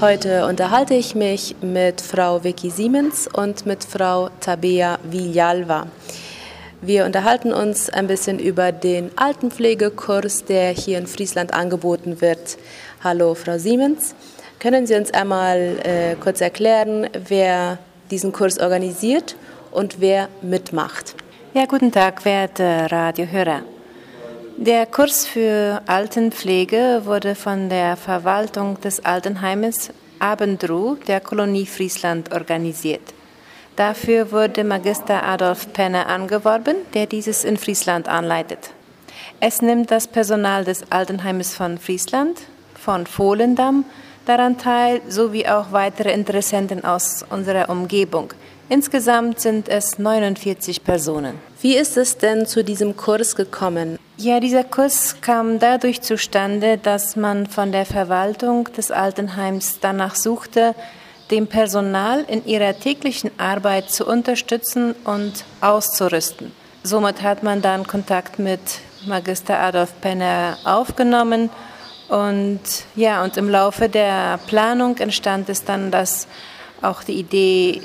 Heute 0.00 0.46
unterhalte 0.46 0.94
ich 0.94 1.14
mich 1.14 1.56
mit 1.60 2.00
Frau 2.00 2.42
Vicky 2.42 2.70
Siemens 2.70 3.28
und 3.30 3.66
mit 3.66 3.84
Frau 3.84 4.30
Tabea 4.40 4.98
Villalva. 5.02 5.88
Wir 6.80 7.04
unterhalten 7.04 7.52
uns 7.52 7.90
ein 7.90 8.06
bisschen 8.06 8.38
über 8.38 8.72
den 8.72 9.10
Altenpflegekurs, 9.16 10.46
der 10.46 10.70
hier 10.70 10.96
in 10.96 11.06
Friesland 11.06 11.52
angeboten 11.52 12.22
wird. 12.22 12.56
Hallo, 13.04 13.34
Frau 13.34 13.58
Siemens. 13.58 14.14
Können 14.58 14.86
Sie 14.86 14.94
uns 14.94 15.12
einmal 15.12 15.76
äh, 15.82 16.14
kurz 16.14 16.40
erklären, 16.40 17.10
wer 17.28 17.76
diesen 18.10 18.32
Kurs 18.32 18.58
organisiert 18.58 19.36
und 19.70 20.00
wer 20.00 20.30
mitmacht? 20.40 21.14
Ja, 21.52 21.66
guten 21.66 21.92
Tag, 21.92 22.24
werte 22.24 22.86
Radiohörer. 22.90 23.64
Der 24.62 24.84
Kurs 24.84 25.26
für 25.26 25.80
Altenpflege 25.86 27.00
wurde 27.06 27.34
von 27.34 27.70
der 27.70 27.96
Verwaltung 27.96 28.78
des 28.82 29.02
Altenheimes 29.02 29.88
Abendruh 30.18 30.96
der 31.08 31.20
Kolonie 31.20 31.64
Friesland 31.64 32.30
organisiert. 32.30 33.00
Dafür 33.76 34.32
wurde 34.32 34.62
Magister 34.62 35.22
Adolf 35.22 35.72
Penner 35.72 36.08
angeworben, 36.08 36.76
der 36.92 37.06
dieses 37.06 37.44
in 37.44 37.56
Friesland 37.56 38.06
anleitet. 38.06 38.72
Es 39.40 39.62
nimmt 39.62 39.90
das 39.90 40.06
Personal 40.06 40.66
des 40.66 40.92
Altenheimes 40.92 41.54
von 41.54 41.78
Friesland, 41.78 42.38
von 42.74 43.06
Fohlendamm 43.06 43.86
daran 44.26 44.58
teil, 44.58 45.00
sowie 45.08 45.46
auch 45.46 45.72
weitere 45.72 46.12
Interessenten 46.12 46.84
aus 46.84 47.24
unserer 47.30 47.70
Umgebung. 47.70 48.34
Insgesamt 48.72 49.40
sind 49.40 49.68
es 49.68 49.98
49 49.98 50.84
Personen. 50.84 51.40
Wie 51.60 51.76
ist 51.76 51.96
es 51.96 52.18
denn 52.18 52.46
zu 52.46 52.62
diesem 52.62 52.96
Kurs 52.96 53.34
gekommen? 53.34 53.98
Ja, 54.16 54.38
dieser 54.38 54.62
Kurs 54.62 55.16
kam 55.20 55.58
dadurch 55.58 56.02
zustande, 56.02 56.78
dass 56.78 57.16
man 57.16 57.48
von 57.48 57.72
der 57.72 57.84
Verwaltung 57.84 58.68
des 58.76 58.92
Altenheims 58.92 59.78
danach 59.80 60.14
suchte, 60.14 60.76
dem 61.32 61.48
Personal 61.48 62.24
in 62.28 62.46
ihrer 62.46 62.78
täglichen 62.78 63.32
Arbeit 63.38 63.90
zu 63.90 64.06
unterstützen 64.06 64.94
und 65.02 65.44
auszurüsten. 65.60 66.52
Somit 66.84 67.22
hat 67.22 67.42
man 67.42 67.62
dann 67.62 67.88
Kontakt 67.88 68.38
mit 68.38 68.60
Magister 69.04 69.58
Adolf 69.58 70.00
Penner 70.00 70.58
aufgenommen 70.62 71.50
und 72.08 72.60
ja, 72.94 73.24
und 73.24 73.36
im 73.36 73.48
Laufe 73.50 73.88
der 73.88 74.38
Planung 74.46 74.96
entstand 74.98 75.48
es 75.48 75.64
dann, 75.64 75.90
dass 75.90 76.28
auch 76.82 77.02
die 77.02 77.14
Idee 77.14 77.70
äh, 77.70 77.82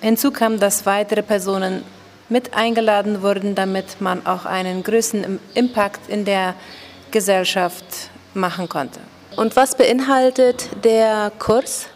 hinzukam, 0.00 0.58
dass 0.58 0.86
weitere 0.86 1.22
Personen 1.22 1.82
mit 2.28 2.54
eingeladen 2.54 3.22
wurden, 3.22 3.54
damit 3.54 4.00
man 4.00 4.26
auch 4.26 4.44
einen 4.44 4.82
größeren 4.82 5.38
Impact 5.54 6.08
in 6.08 6.24
der 6.24 6.54
Gesellschaft 7.10 7.84
machen 8.34 8.68
konnte. 8.68 9.00
Und 9.36 9.56
was 9.56 9.76
beinhaltet 9.76 10.68
der 10.84 11.32
Kurs? 11.38 11.86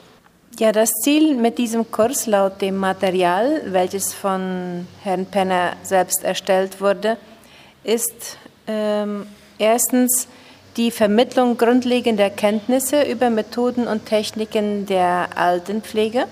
Ja, 0.58 0.72
das 0.72 0.91
Ziel 1.02 1.34
mit 1.36 1.56
diesem 1.58 1.91
Kurs 1.91 2.26
laut 2.26 2.60
dem 2.60 2.76
Material, 2.76 3.62
welches 3.66 4.12
von 4.12 4.88
Herrn 5.04 5.26
Penner 5.26 5.76
selbst 5.82 6.24
erstellt 6.24 6.80
wurde, 6.80 7.16
ist 7.84 8.36
ähm, 8.66 9.26
erstens 9.58 10.26
die 10.78 10.92
Vermittlung 10.92 11.58
grundlegender 11.58 12.30
Kenntnisse 12.30 13.02
über 13.02 13.30
Methoden 13.30 13.88
und 13.88 14.06
Techniken 14.06 14.86
der 14.86 15.30
Altenpflege. 15.34 16.26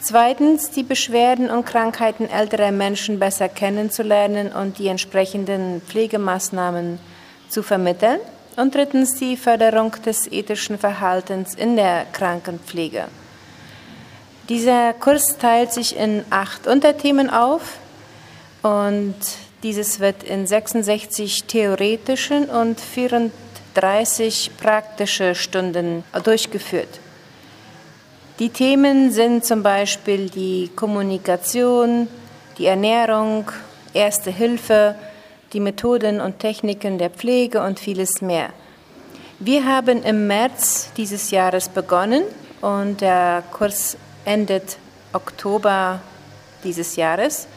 Zweitens, 0.00 0.70
die 0.70 0.84
Beschwerden 0.84 1.50
und 1.50 1.66
Krankheiten 1.66 2.30
älterer 2.30 2.70
Menschen 2.70 3.18
besser 3.18 3.48
kennenzulernen 3.48 4.52
und 4.52 4.78
die 4.78 4.86
entsprechenden 4.86 5.82
Pflegemaßnahmen 5.82 7.00
zu 7.48 7.64
vermitteln. 7.64 8.20
Und 8.56 8.76
drittens, 8.76 9.16
die 9.16 9.36
Förderung 9.36 9.90
des 10.06 10.30
ethischen 10.30 10.78
Verhaltens 10.78 11.54
in 11.54 11.74
der 11.74 12.06
Krankenpflege. 12.12 13.06
Dieser 14.48 14.92
Kurs 14.92 15.36
teilt 15.36 15.72
sich 15.72 15.96
in 15.96 16.24
acht 16.30 16.68
Unterthemen 16.68 17.28
auf 17.28 17.78
und 18.62 19.16
dieses 19.64 19.98
wird 19.98 20.22
in 20.22 20.46
66 20.46 21.44
theoretischen 21.44 22.44
und 22.44 22.80
34 23.74 24.52
praktische 24.56 25.34
Stunden 25.34 26.04
durchgeführt. 26.24 27.00
Die 28.38 28.50
Themen 28.50 29.10
sind 29.10 29.44
zum 29.44 29.62
Beispiel 29.62 30.30
die 30.30 30.70
Kommunikation, 30.74 32.08
die 32.56 32.66
Ernährung, 32.66 33.50
Erste 33.94 34.30
Hilfe, 34.30 34.94
die 35.52 35.60
Methoden 35.60 36.20
und 36.20 36.38
Techniken 36.38 36.98
der 36.98 37.10
Pflege 37.10 37.62
und 37.62 37.80
vieles 37.80 38.20
mehr. 38.20 38.50
Wir 39.38 39.64
haben 39.64 40.02
im 40.02 40.26
März 40.26 40.90
dieses 40.96 41.30
Jahres 41.30 41.68
begonnen 41.68 42.22
und 42.60 43.00
der 43.00 43.42
Kurs 43.50 43.96
endet 44.24 44.76
Oktober 45.12 46.00
dieses 46.64 46.96
Jahres. 46.96 47.48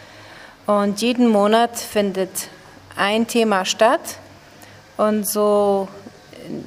Und 0.67 1.01
jeden 1.01 1.27
Monat 1.27 1.77
findet 1.77 2.47
ein 2.95 3.27
Thema 3.27 3.65
statt 3.65 4.17
und 4.97 5.27
so 5.27 5.87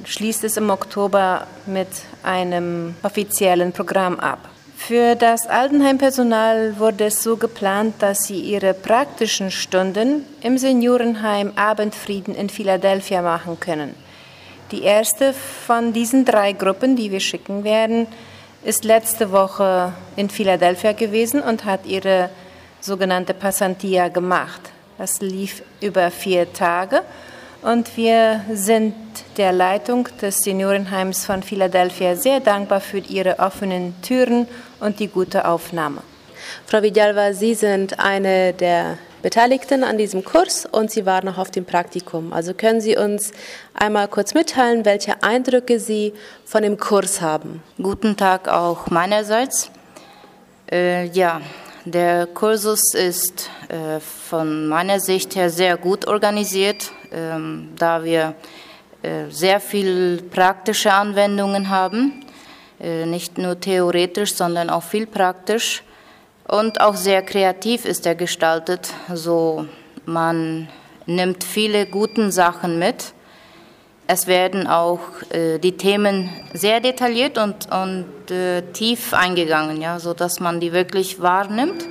schließt 0.05 0.43
es 0.43 0.57
im 0.57 0.69
Oktober 0.69 1.47
mit 1.65 1.87
einem 2.23 2.95
offiziellen 3.03 3.71
Programm 3.71 4.19
ab. 4.19 4.49
Für 4.77 5.15
das 5.15 5.47
Altenheimpersonal 5.47 6.77
wurde 6.77 7.05
es 7.05 7.23
so 7.23 7.37
geplant, 7.37 7.95
dass 7.99 8.25
sie 8.25 8.39
ihre 8.39 8.73
praktischen 8.73 9.49
Stunden 9.49 10.25
im 10.41 10.57
Seniorenheim 10.57 11.53
Abendfrieden 11.55 12.35
in 12.35 12.49
Philadelphia 12.49 13.21
machen 13.21 13.59
können. 13.59 13.95
Die 14.71 14.83
erste 14.83 15.33
von 15.33 15.93
diesen 15.93 16.25
drei 16.25 16.51
Gruppen, 16.51 16.95
die 16.95 17.11
wir 17.11 17.19
schicken 17.19 17.63
werden, 17.63 18.07
ist 18.63 18.83
letzte 18.83 19.31
Woche 19.31 19.93
in 20.15 20.29
Philadelphia 20.29 20.91
gewesen 20.91 21.41
und 21.41 21.65
hat 21.65 21.85
ihre 21.85 22.29
sogenannte 22.81 23.33
Passantia 23.33 24.09
gemacht. 24.09 24.61
Das 24.97 25.21
lief 25.21 25.63
über 25.81 26.11
vier 26.11 26.51
Tage 26.51 27.01
und 27.65 27.97
wir 27.97 28.41
sind 28.53 28.93
der 29.37 29.51
Leitung 29.51 30.07
des 30.21 30.37
Seniorenheims 30.43 31.25
von 31.25 31.41
Philadelphia 31.41 32.15
sehr 32.15 32.39
dankbar 32.39 32.79
für 32.79 32.99
Ihre 32.99 33.39
offenen 33.39 33.99
Türen 34.03 34.47
und 34.79 34.99
die 34.99 35.07
gute 35.07 35.47
Aufnahme. 35.47 36.03
Frau 36.67 36.83
Vidalva, 36.83 37.33
Sie 37.33 37.55
sind 37.55 37.99
eine 37.99 38.53
der 38.53 38.99
Beteiligten 39.23 39.83
an 39.83 39.97
diesem 39.97 40.23
Kurs 40.23 40.67
und 40.71 40.91
Sie 40.91 41.07
waren 41.07 41.27
auch 41.27 41.39
auf 41.39 41.49
dem 41.49 41.65
Praktikum. 41.65 42.33
Also 42.33 42.53
können 42.53 42.81
Sie 42.81 42.95
uns 42.95 43.31
einmal 43.73 44.07
kurz 44.09 44.35
mitteilen, 44.35 44.85
welche 44.85 45.23
Eindrücke 45.23 45.79
Sie 45.79 46.13
von 46.45 46.61
dem 46.61 46.77
Kurs 46.77 47.19
haben? 47.21 47.63
Guten 47.81 48.15
Tag 48.15 48.47
auch 48.47 48.91
meinerseits. 48.91 49.71
Äh, 50.71 51.07
ja, 51.07 51.41
der 51.85 52.27
Kursus 52.27 52.93
ist 52.93 53.49
äh, 53.69 53.99
von 53.99 54.67
meiner 54.67 54.99
Sicht 54.99 55.35
her 55.35 55.49
sehr 55.49 55.77
gut 55.77 56.07
organisiert, 56.07 56.91
ähm, 57.11 57.69
da 57.77 58.03
wir 58.03 58.35
äh, 59.03 59.29
sehr 59.29 59.59
viel 59.59 60.23
praktische 60.31 60.91
Anwendungen 60.91 61.69
haben, 61.69 62.25
äh, 62.79 63.05
nicht 63.05 63.37
nur 63.37 63.59
theoretisch, 63.59 64.33
sondern 64.33 64.69
auch 64.71 64.83
viel 64.83 65.05
praktisch 65.05 65.83
und 66.47 66.81
auch 66.81 66.95
sehr 66.95 67.21
kreativ 67.21 67.85
ist 67.85 68.05
er 68.05 68.15
gestaltet. 68.15 68.91
So 69.13 69.67
man 70.05 70.67
nimmt 71.05 71.43
viele 71.43 71.85
guten 71.85 72.31
Sachen 72.31 72.79
mit 72.79 73.13
es 74.07 74.27
werden 74.27 74.67
auch 74.67 74.99
äh, 75.31 75.57
die 75.57 75.77
Themen 75.77 76.29
sehr 76.53 76.79
detailliert 76.79 77.37
und, 77.37 77.71
und 77.71 78.31
äh, 78.31 78.61
tief 78.73 79.13
eingegangen, 79.13 79.81
ja, 79.81 79.99
sodass 79.99 80.39
man 80.39 80.59
die 80.59 80.71
wirklich 80.73 81.21
wahrnimmt. 81.21 81.85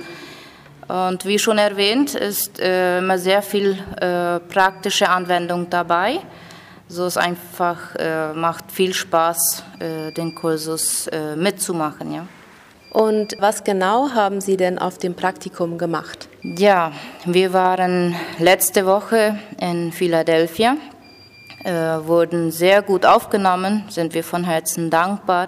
Und 0.87 1.25
wie 1.25 1.39
schon 1.39 1.57
erwähnt, 1.57 2.13
ist 2.13 2.59
äh, 2.59 2.99
immer 2.99 3.17
sehr 3.17 3.41
viel 3.41 3.77
äh, 3.99 4.39
praktische 4.39 5.09
Anwendung 5.09 5.69
dabei. 5.69 6.19
So 6.87 7.05
es 7.05 7.17
einfach 7.17 7.95
äh, 7.95 8.33
macht 8.33 8.71
viel 8.71 8.93
Spaß, 8.93 9.63
äh, 9.79 10.11
den 10.11 10.35
Kursus 10.35 11.09
mitzumachen, 11.35 12.13
ja. 12.13 12.27
Und 12.91 13.35
was 13.39 13.65
genau 13.65 14.11
haben 14.11 14.39
Sie 14.39 14.55
denn 14.55 14.79
auf 14.79 14.97
dem 14.97 15.15
Praktikum 15.15 15.77
gemacht? 15.77 16.29
Ja, 16.43 16.93
wir 17.25 17.51
waren 17.51 18.15
letzte 18.39 18.85
Woche 18.85 19.37
in 19.59 19.91
Philadelphia 19.91 20.77
äh, 21.65 22.05
wurden 22.05 22.51
sehr 22.51 22.83
gut 22.83 23.05
aufgenommen, 23.05 23.85
sind 23.89 24.13
wir 24.13 24.23
von 24.23 24.43
Herzen 24.43 24.89
dankbar. 24.89 25.47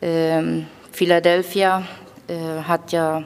Ähm, 0.00 0.66
Philadelphia 0.92 1.82
äh, 2.28 2.62
hat 2.62 2.92
ja, 2.92 3.24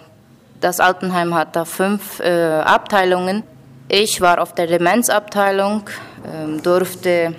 das 0.58 0.80
Altenheim 0.80 1.34
hat 1.34 1.54
da 1.54 1.66
fünf 1.66 2.20
äh, 2.20 2.60
Abteilungen. 2.60 3.42
Ich 3.88 4.22
war 4.22 4.40
auf 4.40 4.54
der 4.54 4.66
Demenzabteilung, 4.66 5.82
ähm, 6.26 6.62
durfte 6.62 7.34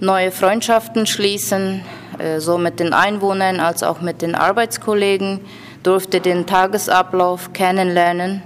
neue 0.00 0.32
Freundschaften 0.32 1.06
schließen, 1.06 1.82
äh, 2.18 2.40
so 2.40 2.58
mit 2.58 2.80
den 2.80 2.92
Einwohnern 2.92 3.58
als 3.58 3.82
auch 3.82 4.02
mit 4.02 4.20
den 4.20 4.34
Arbeitskollegen, 4.34 5.40
durfte 5.82 6.20
den 6.20 6.46
Tagesablauf 6.46 7.54
kennenlernen 7.54 8.42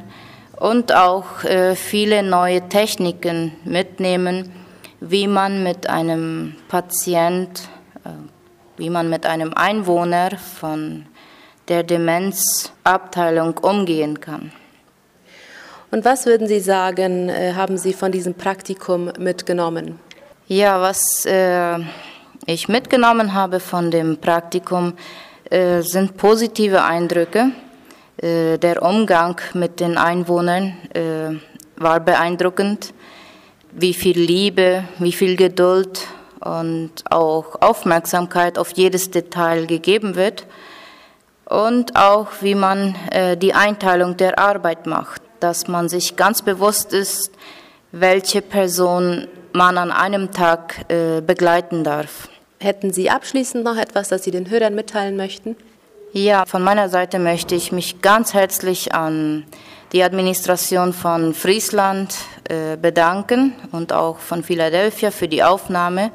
und 0.56 0.94
auch 0.94 1.42
äh, 1.42 1.74
viele 1.74 2.22
neue 2.22 2.68
Techniken 2.68 3.52
mitnehmen 3.64 4.61
wie 5.04 5.26
man 5.26 5.62
mit 5.64 5.90
einem 5.90 6.54
Patient, 6.68 7.68
äh, 8.04 8.10
wie 8.76 8.88
man 8.88 9.10
mit 9.10 9.26
einem 9.26 9.52
Einwohner 9.52 10.30
von 10.38 11.06
der 11.68 11.82
Demenzabteilung 11.82 13.58
umgehen 13.58 14.20
kann. 14.20 14.52
Und 15.90 16.04
was 16.04 16.24
würden 16.24 16.46
Sie 16.46 16.60
sagen, 16.60 17.28
äh, 17.28 17.52
haben 17.54 17.76
Sie 17.76 17.92
von 17.92 18.12
diesem 18.12 18.34
Praktikum 18.34 19.10
mitgenommen? 19.18 19.98
Ja, 20.46 20.80
was 20.80 21.24
äh, 21.26 21.78
ich 22.46 22.68
mitgenommen 22.68 23.34
habe 23.34 23.58
von 23.58 23.90
dem 23.90 24.18
Praktikum, 24.18 24.94
äh, 25.50 25.82
sind 25.82 26.16
positive 26.16 26.82
Eindrücke. 26.82 27.50
Äh, 28.18 28.58
der 28.58 28.82
Umgang 28.82 29.40
mit 29.54 29.80
den 29.80 29.98
Einwohnern 29.98 30.74
war 31.76 32.00
beeindruckend. 32.00 32.94
Wie 33.72 33.94
viel 33.94 34.18
Liebe, 34.18 34.84
wie 34.98 35.12
viel 35.12 35.36
Geduld 35.36 36.06
und 36.40 36.90
auch 37.10 37.60
Aufmerksamkeit 37.60 38.58
auf 38.58 38.72
jedes 38.72 39.10
Detail 39.10 39.66
gegeben 39.66 40.14
wird 40.14 40.46
und 41.46 41.96
auch 41.96 42.28
wie 42.40 42.54
man 42.54 42.94
äh, 43.10 43.36
die 43.36 43.54
Einteilung 43.54 44.16
der 44.16 44.38
Arbeit 44.38 44.86
macht, 44.86 45.22
dass 45.40 45.68
man 45.68 45.88
sich 45.88 46.16
ganz 46.16 46.42
bewusst 46.42 46.92
ist, 46.92 47.30
welche 47.92 48.42
Person 48.42 49.28
man 49.52 49.78
an 49.78 49.90
einem 49.90 50.32
Tag 50.32 50.84
äh, 50.88 51.20
begleiten 51.20 51.84
darf. 51.84 52.28
Hätten 52.58 52.92
Sie 52.92 53.10
abschließend 53.10 53.64
noch 53.64 53.76
etwas, 53.76 54.08
das 54.08 54.24
Sie 54.24 54.30
den 54.30 54.48
Hörern 54.50 54.74
mitteilen 54.74 55.16
möchten? 55.16 55.56
Ja, 56.14 56.44
von 56.44 56.62
meiner 56.62 56.90
Seite 56.90 57.18
möchte 57.18 57.54
ich 57.54 57.72
mich 57.72 58.02
ganz 58.02 58.34
herzlich 58.34 58.94
an 58.94 59.44
die 59.92 60.02
Administration 60.02 60.92
von 60.92 61.32
Friesland 61.32 62.14
äh, 62.50 62.76
bedanken 62.76 63.54
und 63.72 63.94
auch 63.94 64.18
von 64.18 64.42
Philadelphia 64.42 65.10
für 65.10 65.26
die 65.26 65.42
Aufnahme. 65.42 66.10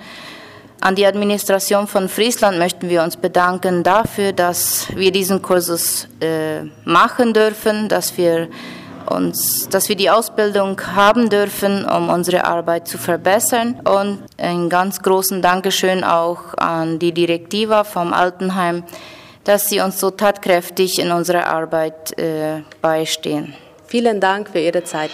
An 0.82 0.94
die 0.94 1.08
Administration 1.08 1.88
von 1.88 2.10
Friesland 2.10 2.60
möchten 2.60 2.90
wir 2.90 3.02
uns 3.02 3.18
bedanken 3.18 3.82
dafür, 3.82 4.34
dass 4.34 4.86
wir 4.94 5.12
diesen 5.12 5.42
Kursus 5.42 6.08
äh, 6.20 6.62
machen 6.86 7.34
dürfen, 7.34 7.90
dass 7.90 8.16
wir 8.18 8.50
uns, 9.10 9.68
dass 9.68 9.90
wir 9.90 9.96
die 9.96 10.12
Ausbildung 10.12 10.80
haben 10.94 11.32
dürfen, 11.32 11.86
um 11.86 12.10
unsere 12.10 12.46
Arbeit 12.46 12.88
zu 12.88 13.00
verbessern. 13.00 13.80
Und 13.84 14.20
einen 14.38 14.70
ganz 14.70 15.02
großen 15.02 15.42
Dankeschön 15.42 16.04
auch 16.04 16.54
an 16.56 17.00
die 17.00 17.14
Direktiva 17.14 17.84
vom 17.84 18.14
Altenheim, 18.14 18.84
dass 19.48 19.70
sie 19.70 19.80
uns 19.80 20.00
so 20.00 20.12
tatkräftig 20.12 21.00
in 21.00 21.12
unserer 21.12 21.48
Arbeit 21.48 22.18
äh, 22.20 22.64
beistehen. 22.82 23.54
Vielen 23.88 24.20
Dank 24.20 24.50
für 24.50 24.60
Ihre 24.60 24.84
Zeit. 24.84 25.12